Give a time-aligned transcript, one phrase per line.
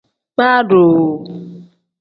[0.37, 1.03] Baa doo.